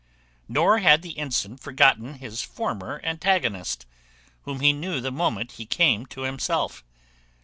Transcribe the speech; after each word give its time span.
Nor 0.47 0.79
had 0.79 1.03
the 1.03 1.15
ensign 1.19 1.57
forgotten 1.57 2.15
his 2.15 2.41
former 2.41 2.99
antagonist, 3.03 3.85
whom 4.45 4.59
he 4.59 4.73
knew 4.73 4.99
the 4.99 5.11
moment 5.11 5.51
he 5.51 5.65
came 5.67 6.07
to 6.07 6.21
himself. 6.21 6.83